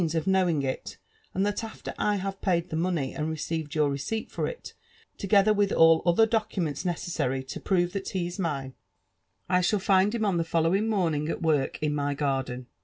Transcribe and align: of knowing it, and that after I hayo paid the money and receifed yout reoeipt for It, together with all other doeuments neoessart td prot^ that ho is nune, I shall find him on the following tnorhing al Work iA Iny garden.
of 0.15 0.25
knowing 0.25 0.63
it, 0.63 0.97
and 1.35 1.45
that 1.45 1.63
after 1.63 1.93
I 1.99 2.17
hayo 2.17 2.41
paid 2.41 2.69
the 2.71 2.75
money 2.75 3.13
and 3.13 3.29
receifed 3.29 3.73
yout 3.75 3.91
reoeipt 3.91 4.31
for 4.31 4.47
It, 4.47 4.73
together 5.19 5.53
with 5.53 5.71
all 5.71 6.01
other 6.07 6.25
doeuments 6.25 6.83
neoessart 6.83 7.45
td 7.45 7.61
prot^ 7.61 7.91
that 7.91 8.09
ho 8.09 8.17
is 8.21 8.39
nune, 8.39 8.73
I 9.47 9.61
shall 9.61 9.77
find 9.77 10.15
him 10.15 10.25
on 10.25 10.37
the 10.37 10.43
following 10.43 10.89
tnorhing 10.89 11.29
al 11.29 11.37
Work 11.37 11.77
iA 11.83 11.89
Iny 11.91 12.17
garden. 12.17 12.65